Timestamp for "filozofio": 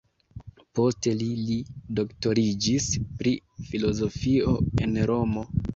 3.71-4.61